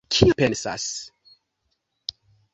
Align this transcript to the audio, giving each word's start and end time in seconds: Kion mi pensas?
Kion 0.13 0.29
mi 0.29 0.35
pensas? 0.39 0.87